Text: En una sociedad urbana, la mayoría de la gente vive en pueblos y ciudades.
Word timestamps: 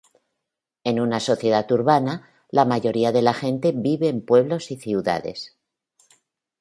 En 0.83 0.99
una 0.99 1.19
sociedad 1.19 1.71
urbana, 1.71 2.27
la 2.49 2.65
mayoría 2.65 3.11
de 3.11 3.21
la 3.21 3.35
gente 3.35 3.71
vive 3.71 4.07
en 4.09 4.25
pueblos 4.25 4.71
y 4.71 4.77
ciudades. 4.77 5.59